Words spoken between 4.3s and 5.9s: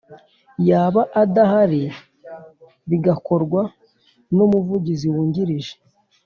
n Umuvugizi Wungirije